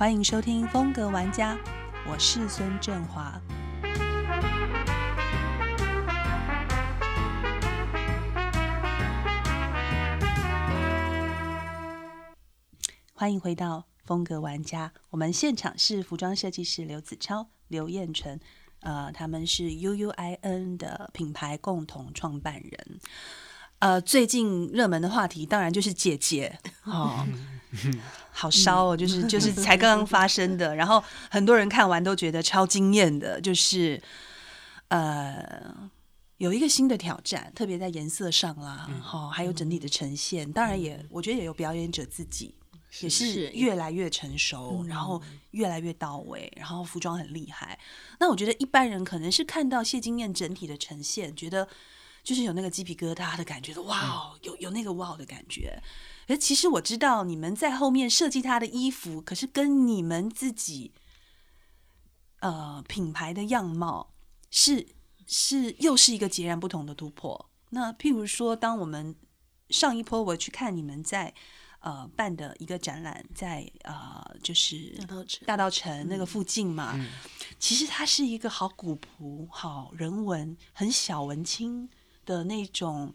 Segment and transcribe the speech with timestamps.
[0.00, 1.58] 欢迎收听风格玩家，
[2.08, 3.38] 我是孙振华。
[13.12, 18.40] 欢迎回到风格玩家，我们现场是服装设计师刘子超、刘彦纯，
[18.80, 23.00] 呃，他们是 U U I N 的品牌共同创办人。
[23.80, 27.26] 呃，最近热门的话题当然就是姐姐哦，
[28.32, 34.02] 好烧哦，就是就是才刚刚发生的，然后很多人看完都觉得超惊艳的，就是
[34.88, 35.90] 呃
[36.38, 42.54] 有一个新的挑战，特别在颜色上啦，哈、还有整体的呈现，当然也我觉得也有表演者自己。
[43.02, 43.50] 也是是。
[43.50, 47.78] 越来越成熟，然后越来越到位，然后服装很厉害。
[48.18, 51.68] 那我觉得一般人可能是看到谢金燕整体的呈现，觉得
[52.24, 55.80] 就是有那个鸡皮疙瘩的感觉，哇哦，有有那个哇哦的感觉。
[56.26, 60.92] 可是其实我知道你们在后面设计他的衣服，可是跟你们自己
[62.38, 64.12] 呃品牌的样貌
[64.48, 64.86] 是
[65.26, 67.50] 是又是一个截然不同的突破。
[67.70, 69.16] 那譬如说，当我们
[69.70, 71.34] 上一波我去看你们在
[71.80, 76.96] 呃办的一个展览在，呃就是大道城大道城那个附近嘛，
[77.58, 81.88] 其实它是一个好古朴、好人文、很小文青
[82.24, 83.12] 的那种，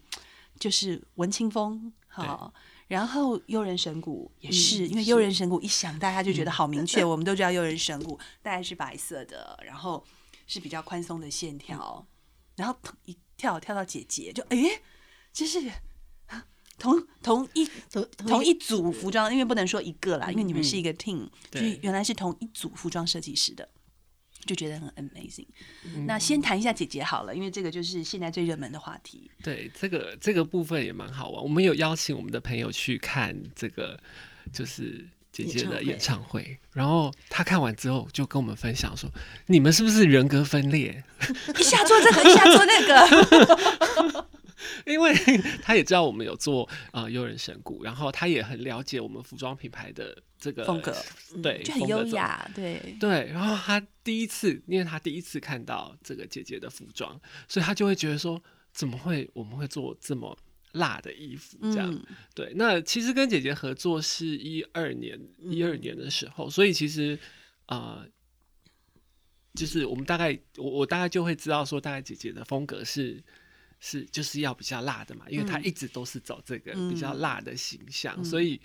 [0.58, 2.52] 就是文青风，好。
[2.88, 7.04] 然后悠人神谷也是，因为悠人神谷一想，大家就觉得好明 确。
[7.04, 10.04] 我们都知道悠人神谷大概是白色的，然后
[10.46, 12.06] 是比较宽松的线条，
[12.54, 14.80] 然后一跳跳到姐姐，就诶，
[15.32, 15.60] 这是
[16.78, 23.68] 同同一同同一组服装，因为不能说一个啦，因为你们是一个 team，就对是原来是同一组服装设计师的，
[24.46, 25.46] 就觉得很 amazing。
[26.06, 29.30] 那先谈一下姐姐好了，因为这个就是现在最热门的话题。
[29.42, 31.42] 对，这个这个部分也蛮好玩。
[31.42, 33.98] 我们有邀请我们的朋友去看这个，
[34.52, 39.10] 就是姐姐的演演唱会，然后他看完之后就跟我们分享说
[39.48, 41.04] ：“你们是不是人格分裂？
[41.58, 44.28] 一下做这个，一下做那个，
[44.86, 45.14] 因为
[45.62, 50.94] 他也知道我们有做呃悠人神谷，然后他也很了解我们服装品牌的这个风格，
[51.42, 52.96] 对，就很优雅，对。
[52.98, 60.36] 对，然后他第一次，因为他第一次看到这个姐姐的服装，所以他就会觉得说，怎么会我们会做这么
[60.72, 61.92] 辣的衣服这样？
[61.92, 67.18] 嗯对，那其实跟姐姐合作是一二年，一二年的时候，所以其实
[67.66, 68.06] 呃，
[69.54, 73.22] 就是我们大概我我大概就会知道说，大概姐姐的风格是。
[73.78, 75.64] 是，就是要比较辣的嘛，因为她嗯。
[75.64, 78.24] 一直都是走这个嗯比较辣的形象，嗯。
[78.24, 78.60] 所以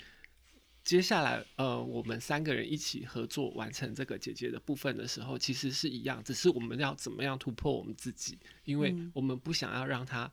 [0.83, 9.11] 接下来，呃，我们三个人一起合作完成这个姐姐的部分的时候，其实是一样，只是我们要怎么样突破我们自己，因为嗯。
[9.13, 10.31] 我们不想要让她，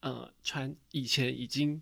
[0.00, 1.80] 呃，穿以前已经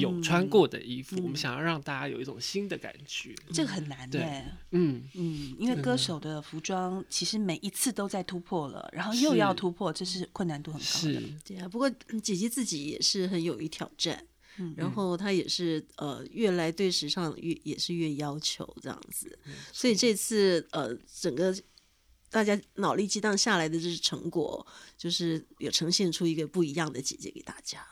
[0.00, 0.22] 有嗯。
[0.22, 1.30] 穿过的衣服，我嗯。
[1.30, 3.34] 们想要让大家有一种新的感觉。
[3.52, 11.20] 这个很难对哎，嗯，嗯，因为歌手的服装其实每一次都在突破了，然后又要突破，这是困难度很高的。
[11.20, 14.26] 是，对啊，不过嗯姐姐自己也是很勇于挑战，
[14.58, 19.38] 嗯然后她也是呃越来对时尚越也是越要求这样子，
[19.72, 21.54] 所以这次呃整个
[22.30, 24.66] 大家脑力激荡下来的这是成果，
[24.98, 27.86] 就是有呈现出一个不一样的姐姐给大家，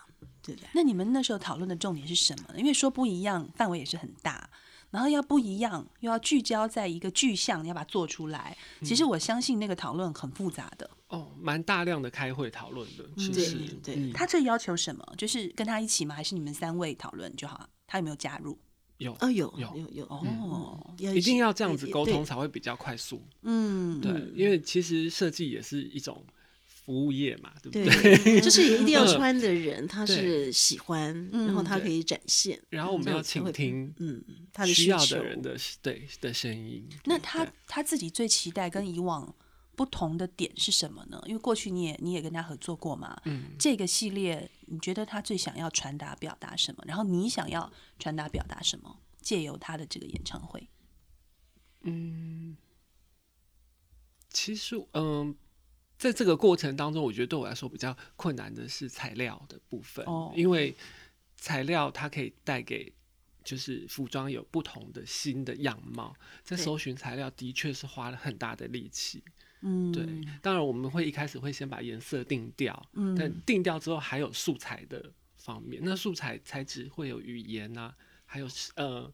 [0.44, 0.68] 对不对？
[0.74, 2.58] 那你们那时候讨论的重点是什么呢？
[2.58, 4.48] 因为说不一样，范围也是很大，
[4.90, 8.56] 然后要不一样，又要聚焦在一个具象，你要把它做出来。
[8.82, 10.88] 其实我相信那个讨论很复杂的。
[11.08, 15.14] 哦，蛮大量的开会讨论的，其对实，对嗯他这要求什么？
[15.16, 16.14] 就是跟他一起吗？
[16.14, 17.68] 还是你们三位讨论就好？
[17.86, 18.58] 他有没有加入？
[18.98, 23.20] 有哦，有有有有哦，要一定要这样子沟通才会比较快速。
[23.42, 26.24] 嗯，对，因为其实设计也是一种
[26.84, 34.22] 服务业嘛，对不对对？， 就是一定要嗯穿的人，他是喜欢，然后他可以展现，然后我们要倾听嗯，
[34.52, 36.86] 他的需要的人的对的声音。
[37.04, 39.34] 那他他自己最期待跟以往
[39.74, 41.22] 不同的点是什么呢？
[41.26, 46.84] 因为过去你也你也跟他合作过嘛，嗯，这个系列你觉得他最想要传达表达什么？
[46.86, 49.00] 然后你想要传达表达什么？
[49.22, 50.68] 借由他的这个演唱会，
[51.80, 52.58] 嗯
[54.28, 55.34] 其实嗯。
[56.04, 60.76] 在这个过程当中，我觉得对我来说比较困难的是材料的部分，哦因为
[61.34, 62.92] 材料它可以带给
[63.42, 66.14] 就是服装有不同的新的样貌。
[66.42, 69.24] 在搜寻材料的确是花了很大的力气，
[69.62, 70.06] 嗯，对，
[70.42, 77.96] 当然我们会一开始会先把颜色定掉，嗯但定掉之后还有素材的方面，那素材材质会有语言啊，
[78.26, 78.46] 还有
[78.76, 79.10] 呃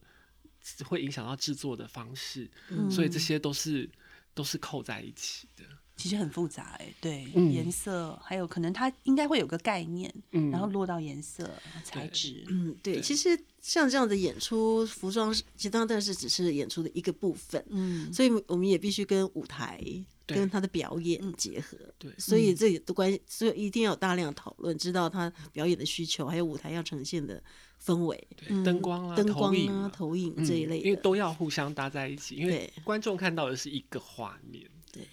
[0.83, 3.89] 会影响到制作的方式，嗯所以这些都是
[4.33, 5.63] 都是扣在一起的。
[6.01, 7.51] 其实很复杂哎、对，嗯。
[7.51, 10.49] 颜色还有可能它应该会有个概念，嗯。
[10.49, 11.47] 然后落到颜色、
[11.83, 13.01] 材质，嗯，对，对。
[13.01, 19.79] 其实像这样的演出，服装是其实当然是只是演出的一个部分，嗯，所以我们也必须跟舞台
[20.25, 21.77] 跟他的表演结合。
[21.99, 27.41] 对所以这的关系，所以一定要有大量讨论，知道他表演的需求，还有舞台要呈现的
[27.83, 29.91] 氛围、对灯光啊、灯光啊、投影啊。
[29.93, 30.95] 投影嗯这一类因为。
[30.95, 32.83] 都要互相搭在一起，因为对。
[32.83, 34.65] 观众看到的是一个画面。
[34.91, 35.07] 对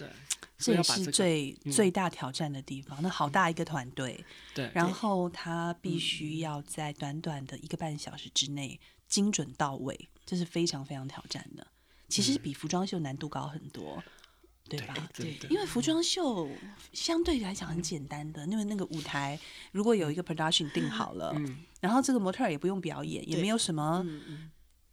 [0.00, 0.08] 对，
[0.58, 1.72] 这也是最、嗯。
[1.72, 2.98] 最大挑战的地方。
[3.02, 4.24] 那好大一个团队，
[4.54, 11.66] 对，然后他必须要在短短的一个半小时之内精准到位，这是非常非常挑战的。
[12.08, 14.02] 其实比服装秀难度高很多，
[14.68, 14.94] 对吧？
[15.12, 16.48] 真的因为服装秀
[16.92, 19.38] 相对来讲很简单的，因为那个舞台
[19.72, 21.58] 如果有一个 production 定好了，嗯。
[21.80, 24.04] 然后这个模特儿也不用表演，也没有什么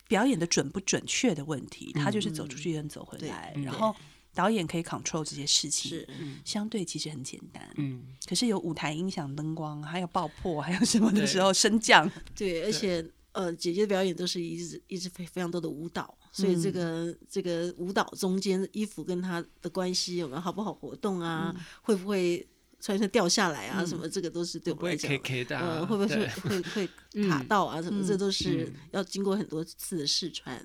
[0.08, 3.64] 表演的准不准确的问题，他就是走出去跟走回来，嗯。
[3.64, 3.96] 然后
[4.38, 6.08] 导演可以 control 这些事情，是
[6.46, 7.68] 相对其实很简单。
[7.78, 21.52] 嗯，可是有舞台音响、灯光，还有爆破，还有什么的时候升降， 对，而且呃，姐姐的表演都是一直一直非非常多的舞蹈，所以这个、这个舞蹈中间衣服跟她的关系有没有好不好活动啊，
[21.82, 22.48] 会不会
[22.80, 26.90] 穿上掉下来啊，什么这个都是对我不会们来讲 K K 的、啊，呃，会不会会会
[27.28, 27.82] 卡到啊？
[27.82, 28.06] 什么？
[28.06, 30.56] 这都是嗯要经过很多次的试穿，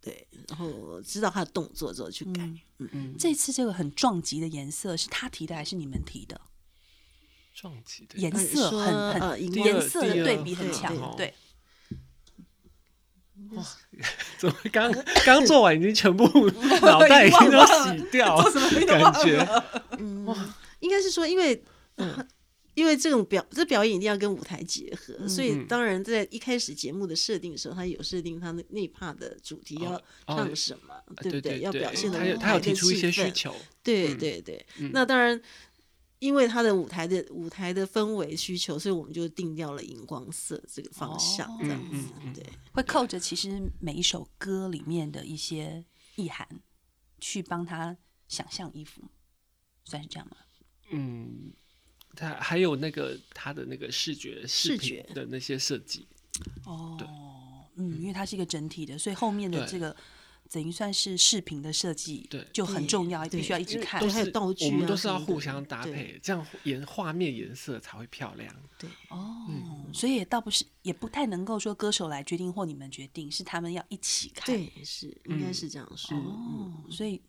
[0.00, 2.42] 对，然后知道他的动作之后去改。
[2.42, 6.40] 嗯嗯这次这个很撞击的颜色是他提的还是你们提的？
[7.52, 11.34] 撞击的颜色很很呃颜色的对比很强对，
[13.50, 13.62] 哇，
[14.38, 14.90] 怎么刚
[15.26, 16.24] 刚做完已经全部
[16.80, 18.40] 脑袋已经都洗掉，
[18.86, 19.46] 感觉
[20.78, 21.62] 应该是说，因为、
[22.74, 25.66] 因为这种表这表演一定要跟舞台结合，所以嗯。
[25.66, 31.60] 当然在一开始节目的设定的时候，他有设定他那那一 part 的主题要唱什么，对不对对？
[31.60, 34.18] 要表现的他有他有提出一些需求，对嗯。
[34.18, 34.90] 对对，嗯。
[34.92, 35.40] 那当然，
[36.20, 41.58] 因为他的舞台的舞台的氛围需求，所以我们就定掉了荧光色这个方向，哦。
[41.60, 41.96] 这样子。
[41.96, 42.34] 嗯嗯嗯。
[42.34, 45.84] 对，会扣着其实每一首歌里面的一些
[46.16, 46.48] 意涵，
[47.18, 47.96] 去帮他
[48.28, 49.02] 想象衣服，
[49.84, 50.36] 算是这样吗？
[50.92, 51.52] 嗯，
[52.16, 56.06] 他还有那个他的那个视觉视视觉的那些设计，
[56.64, 56.98] 哦，
[57.76, 59.94] 嗯，因为它是一个整体的，所以后面的这个
[60.50, 64.08] 等于算是视频的设计，对就很重要，必须要一直看对。
[64.08, 68.54] 都是还有道具我们啊都是要互相搭配，这样颜画面颜色才会漂亮。
[68.76, 74.46] 对哦，嗯所以也倒不是，也不太能够说歌手来决定或你们决定，是他们要一起看。
[74.46, 76.16] 对，是应该是这样说。
[76.18, 77.22] 哦，所以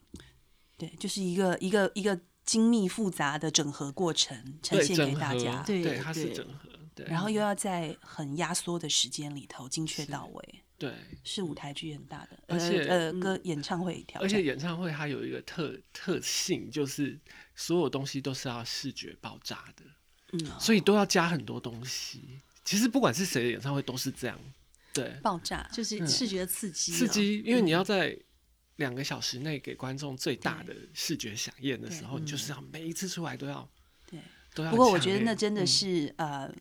[0.78, 2.20] 对，就是一个一个一个
[2.52, 10.94] 精密复杂的整合过程呈，现给，大家，对对，它是整合，对，然后又要在很压缩的时间里头精确到位，对，
[11.24, 17.18] 是舞台剧很大的，而且呃呃歌演唱会挑而且，演唱会它有一个特特性，就是
[17.56, 19.86] 所有东西都是要视觉爆炸的，
[20.34, 22.42] 嗯所以都要加很多东西。
[22.66, 24.38] 其实不管是谁的演唱会都是这样，
[24.94, 28.20] 对，爆炸，就是视觉刺激啊，刺激，因为你要在
[28.82, 33.68] 两个小时内给观众最大的视觉响应的时候，你就是要每一次出来都要
[34.06, 34.20] 对。
[34.54, 34.72] 都要。
[34.72, 36.54] 不过我觉得那真的嗯是、呃，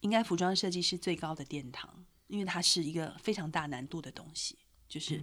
[0.00, 5.22] 应该服装设计师最高的殿堂，因为它是一个非常大难度的东西，就是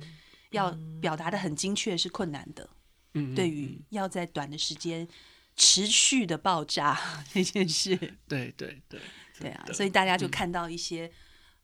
[0.49, 2.67] 要表达的很精确是困难的。
[3.13, 5.07] 嗯，嗯对于要在短的时间
[5.55, 6.99] 持续的爆炸
[7.31, 7.95] 这件事，
[8.27, 8.99] 对对对
[9.39, 11.11] 对啊，所以大家就看到一些、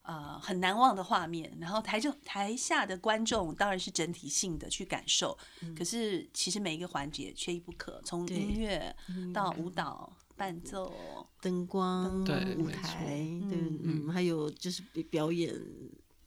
[0.08, 5.38] 呃很难忘的画面，然后台就台下的观众当然是整体性的去感受，
[5.78, 8.96] 可是其实每一个环节缺一不可，从音乐
[9.34, 13.06] 到舞蹈、伴奏，灯光、对舞台，
[13.50, 15.54] 对，嗯，还有就是表演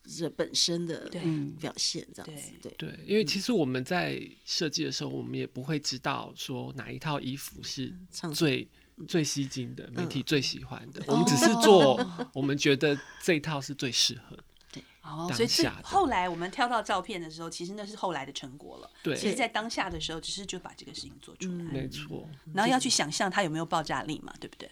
[0.04, 1.22] 这本身的对
[1.58, 8.68] 表现，这样子，对，对，因为其实我们在设计的时候，我们也不会知道说哪一套衣服是唱最
[9.06, 11.02] 最吸睛的，媒嗯体最喜欢的。
[11.06, 11.98] 我们只是做
[12.32, 14.36] 我们觉得这一套是最适合
[14.72, 14.82] 对。
[15.02, 18.90] 哦，当所以这下的后来我们挑到照片的时候，其实那是后来的成果了。
[19.02, 22.28] 对其实，在当下的时候，只是就把这个事情做出来，没错。
[22.52, 24.70] 然后要去想象它有没有爆炸力嘛，对不对？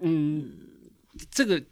[0.00, 0.52] 嗯，
[1.30, 1.62] 这个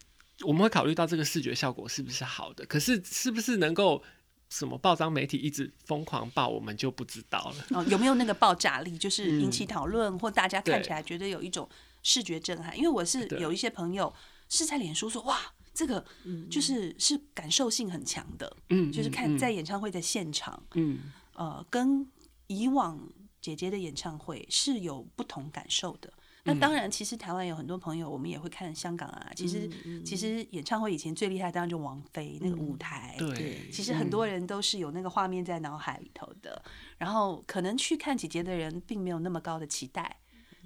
[0.43, 4.03] 我们会考虑到这个视觉效果是不是好的，可是是不是能够
[4.50, 7.66] 什么报章媒体一直疯狂报，我们就不知道了。
[7.71, 11.69] 哦，有没有那个爆炸力，就是引起嗯讨论，或大家看起来觉得有一种
[12.02, 12.76] 视觉震撼？
[12.76, 14.12] 因为我是有一些朋友
[14.49, 15.38] 是在脸书说，哇，
[15.73, 16.04] 这个
[16.50, 20.99] 就是是感受性很强的，嗯，就是嗯看在演唱会的现场，嗯
[21.35, 22.04] 呃，跟
[22.49, 23.09] 以往
[23.40, 26.12] 姐姐的演唱会是有不同感受的。
[26.44, 29.30] 那当然，其实台湾有很多朋友，我们也会看香港啊。
[29.37, 29.68] 其实，
[30.04, 33.14] 其实演唱会以前最厉害，当然就王菲那个舞台。
[33.18, 36.62] 对，其实很多人都是有那个画面在脑海里头的。
[36.97, 40.16] 然后，可能去看姐姐的人，并没有那么高的期待。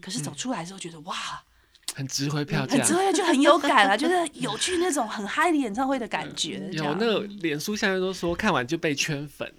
[0.00, 1.14] 可是走出来之后，觉得哇，
[1.94, 6.68] 很值回票价，很值回就很有感啊，就是 有去那种很嗨的演唱会的感觉。
[6.72, 9.52] 有那个脸书下面都说看完就被圈粉。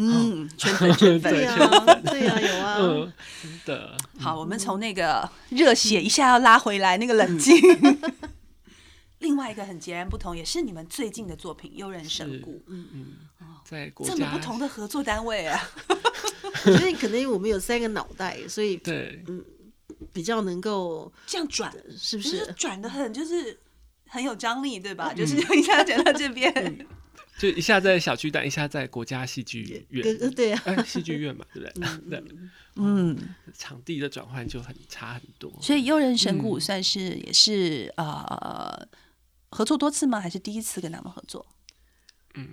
[0.00, 0.92] 嗯，圈 粉。
[0.96, 1.56] 圈 粉，对呀，
[2.04, 3.12] 对呀，有啊，
[3.42, 3.96] 真的。
[4.20, 7.56] 好，我们从那个热血一下要拉回来，那个冷静。
[9.18, 12.52] 另外一个很截然不同，也是你们最近的作品《幽人神谷》。
[12.68, 13.06] 嗯嗯，
[13.64, 15.60] 在这么不同的合作单位啊，
[16.62, 19.44] 所以可能我们有三个脑袋，所以对，嗯，
[20.12, 22.46] 比较能够这样转，是不是？
[22.56, 23.58] 转的很，就是
[24.06, 25.12] 很有张力，对吧？
[25.12, 26.86] 就是一下转到这边。
[27.38, 32.20] 就一下在小巨蛋，一下在国家戏剧院，对啊，戏剧院嘛，对不对？
[32.20, 32.24] 对，
[32.74, 33.16] 嗯，
[33.54, 35.56] 场地的转换就很差很多。
[35.62, 38.86] 所以《悠人神谷》算是也是呃
[39.50, 40.20] 合作多次吗？
[40.20, 41.46] 还是第一次跟他们合作？
[42.34, 42.48] 嗯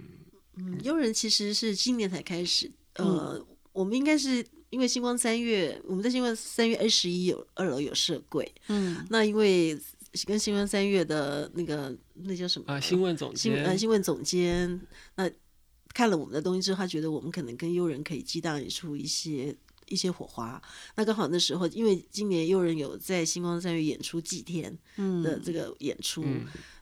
[0.58, 2.72] 嗯，幽人其实是今年才开始。
[2.98, 9.76] 呃，我们应该是因为星光三月，我们在星光三月二十一有二楼有设柜，嗯，那因为。
[10.26, 12.80] 跟新闻三月的那个那叫什么啊？
[12.80, 14.80] 新闻总监，呃，新闻总监，
[15.16, 15.30] 那
[15.94, 19.56] 看了我们的东西之后，他觉得我们可能跟优人可以激荡出一些
[19.88, 20.62] 一些火花。
[20.96, 24.78] 那刚好那时候，因为今年优人有在星光三月演出祭天
[25.24, 26.24] 的这个演出，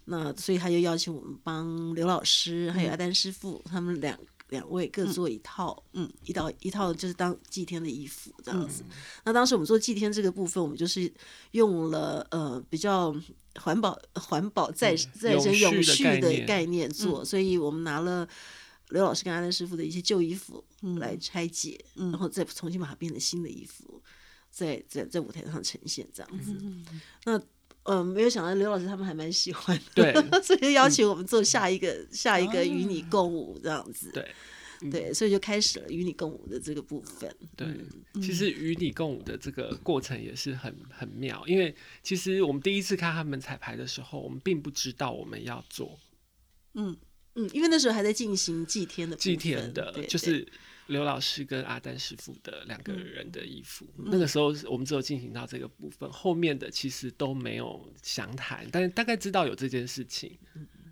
[0.05, 4.17] 那所以他就邀请我们帮刘老师还有阿丹师傅他们两。
[4.53, 8.83] 两位各做一套，嗯，一套一套就是当祭天的衣服这样子。
[9.25, 11.11] 那当时我们做祭天这个部分，我们就是
[11.51, 13.13] 用了呃比较
[13.55, 18.27] 环保、环保再再生、永续的概念做，所以我们拿了
[18.89, 20.63] 刘老师跟阿丹师傅的一些旧衣服
[20.99, 24.01] 来拆解，然后再重新把它变成新的衣服，
[24.51, 26.55] 在在在舞台上呈现这样子。
[27.25, 27.41] 那
[27.83, 34.33] 呃，没有想到刘老师他们还蛮喜欢，对， 所以邀请我们做下一个下一个与你共舞这样子，对，
[34.89, 37.29] 对，所以就开始了与你共舞的这个部分。
[37.57, 37.67] 对，
[38.21, 45.99] 其实与你共舞的这个过程也是很很妙，因为其实我们第一次看他们彩排的时候，我们并不知道我们要做，
[46.75, 46.95] 嗯
[47.35, 50.47] 嗯，因为那时候还在进行祭天的祭天的，就是。
[50.87, 60.37] 刘老师跟阿丹师傅的两个人的衣服，那个时候我们只有进行到这个部分，后面的其实都没有详谈，但是大概知道有这件事情。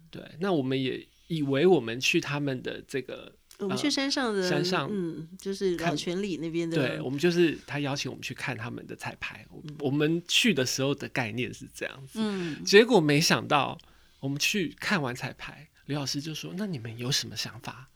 [0.10, 6.76] 对，那我们也以为我们去他们的这个，我们去山上的山上，嗯，就是老泉里那边的。
[6.76, 9.46] 对，我们就是他邀请我们去看他们的彩排，
[9.80, 13.78] 我们去的时候的概念是这样子，嗯，结果没想到
[14.20, 17.90] 我们去看完彩排，刘老师就说：“那你们有什么想法？”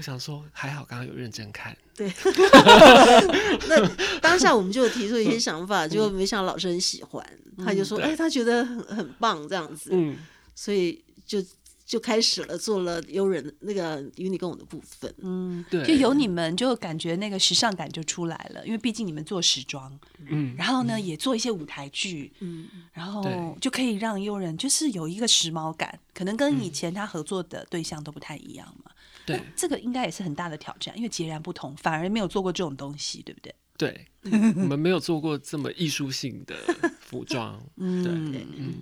[0.00, 1.76] 我想说，还好刚刚有认真看。
[1.94, 2.10] 对，
[3.68, 3.86] 那
[4.22, 7.22] 当下我们就提出一些想法，结果没想到老师很喜欢，
[7.62, 10.16] 他就说：“哎，他觉得很很棒，这样子。”嗯，
[10.54, 11.44] 所以就
[11.90, 15.12] 就开始了做了优人那个与你跟我的部分。
[15.18, 28.92] 嗯，对，就有你们就感觉那个时尚感就出来了，因为毕竟你们做时装，嗯，然后呢也做一些舞台剧，嗯，然后就可以让优人就是有一个时髦感，可能跟以前他合作的对象都不太一样嘛。
[29.26, 33.52] 对，这个应该也是很大的挑战，因为截然不同，反而没有做过这种东西，对不对？
[33.76, 34.06] 对，
[34.54, 36.54] 我们没有做过这么艺术性的
[37.00, 37.60] 服装。
[37.78, 38.74] 嗯，对，嗯，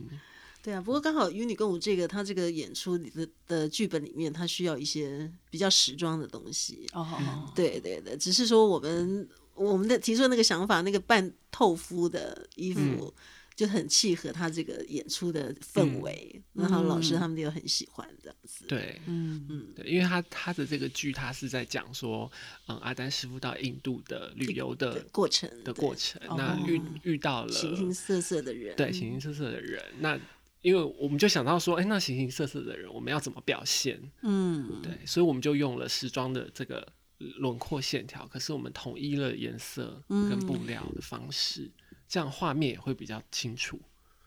[0.69, 0.81] 对啊。
[0.83, 6.87] 不过刚好《与你共舞》这个，他这个演出的的剧本里面，他需要一些比较时装的东西。
[6.93, 13.15] 哦，对对对，只是说我们我们的提出的那个想法，那个半透肤的衣服。
[13.59, 18.65] 就很契合他这个演出的氛围，然后老师他们又很喜欢这样子。
[18.69, 22.31] 对，嗯嗯，对，因为他他的这个剧，他是在讲说，
[22.69, 29.83] 嗯，阿丹师傅到印度的旅游的过程的过程，那遇遇到了形形色色的人，对，形形色色的人。
[29.99, 30.17] 那
[30.63, 34.01] 因为我们就想到说，哎，那形形色色的人，我们要怎么表现？
[34.23, 36.87] 嗯，对，所以我们就用了时装的这个
[37.19, 41.71] 轮廓线条，可是我们统一了颜色跟布料的方式。
[42.09, 43.79] 这样画面也会比较清楚，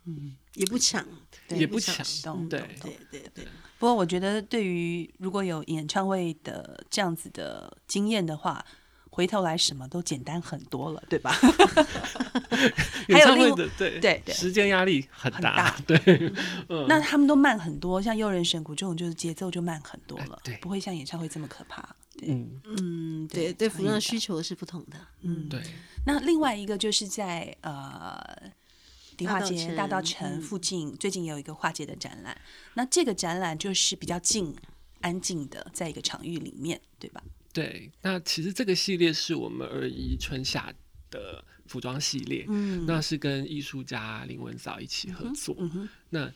[0.06, 1.04] 嗯，也不抢，
[1.50, 2.06] 也不抢，
[2.48, 3.46] 对对对对。
[3.80, 8.64] 不过我觉得，对于如果有演唱会的这样子的经验的话，
[9.14, 11.36] 回头来什么都简单很多了，对吧？
[13.10, 16.00] 演唱会的对对对，时间压力很大， 对。
[16.88, 21.94] 那他们都慢很多，像《诱人神谷》这种，就是节奏就慢很多了，对，不会像演唱会这么可怕。
[22.22, 25.62] 嗯嗯，对对，服装需求是不同的，嗯，对。
[26.06, 28.18] 那另外一个就是在呃
[29.18, 32.36] 迪化街大道城附近，最近也有一个化界的展览。
[32.76, 34.56] 那这个展览就是比较静、
[35.02, 37.22] 安静的，在一个场域里面，对吧？
[37.54, 37.92] 对。
[38.02, 40.74] 那其实这个系列是我们二一春夏
[41.10, 45.56] 的服装系列，嗯那是跟艺术家林文藻一起合作。
[46.10, 46.32] 那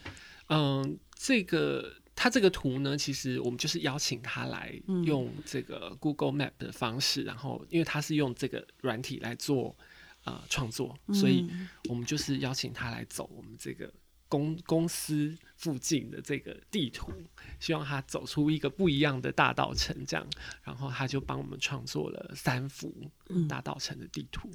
[0.48, 9.76] 嗯，这个他这个图呢，其实我们就是邀请他来嗯用这个 Google Map 的方式，然后因为他是用这个软体来做
[10.24, 13.92] 呃创作，所以嗯我们就是邀请他来走我们这个
[14.28, 17.12] 公公司附近的这个地图，
[17.60, 20.28] 希望他走出一个不一样的大道城，这样，
[20.64, 22.94] 然后他就帮我们创作了三幅
[23.30, 23.48] 嗯。
[23.48, 24.50] 大道城的地图，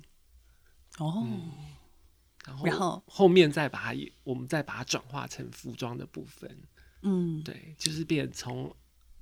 [0.98, 1.26] 哦，
[2.44, 3.02] 然后然后？
[3.06, 6.50] 后面再把它也，我们再把它转化成服装的部分，
[7.02, 8.74] 嗯，对，就是变从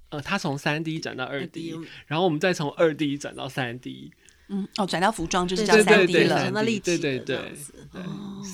[0.09, 1.77] 呃，他从三 D 转到二 D，
[2.07, 4.13] 然后我们再从二 D 转到三 D，
[4.49, 6.29] 嗯，哦，转到服装就是对叫三 D 了。
[6.29, 8.03] 转，到立体对对的这样对子对，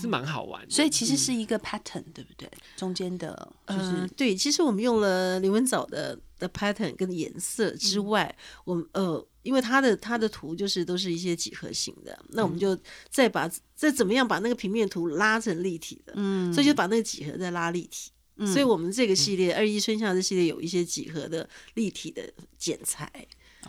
[0.01, 0.71] 是蛮好玩的。
[0.71, 2.51] 所以其实是一个 pattern，对不对？
[2.77, 8.07] 中间的就呃是，对，其实我们用了林文藻的的 pattern 跟颜色之嗯。
[8.07, 12.59] 外，我们呃，因为它的它的图就是都是一些几何型的，那我们嗯。
[12.59, 18.11] 就再把再怎么样把那个平面图拉成立体的，嗯，所以就把那个几何再拉立体。
[18.53, 22.21] 所以我们这个系列二一春夏这系列有一些几何的立体的
[22.59, 23.09] 剪裁，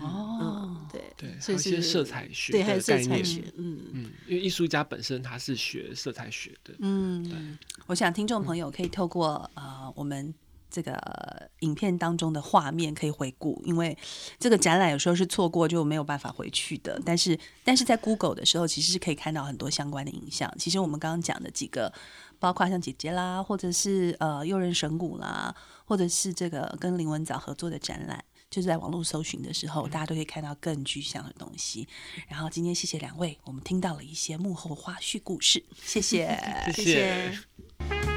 [0.01, 10.33] 哦嗯，，对对，所以是有一些色彩学对，还有的概念，色彩学，嗯，嗯，因为艺术家本身他是学色彩学的，嗯，我想听众朋友可以透过呃我们
[10.69, 13.97] 这个影片当中的画面可以回顾，因为
[14.37, 17.01] 这个展览有时候是错过就没有办法回去的。
[17.05, 20.53] 但是但是在 Google 的时候，其实是可以看到很多相关的影像。
[20.59, 21.93] 其实我们刚刚讲的几个，
[22.39, 28.21] 包括像姐姐啦，或者是呃诱人神谷啦，或者是这个跟林文藻合作的展览。
[28.55, 31.85] 就是在网络搜寻的时候，大家都可以看到更具象的东西。
[32.29, 36.39] 然后今天谢谢两位，我们听到了一些幕后花絮故事，谢谢。
[36.73, 38.14] 谢谢谢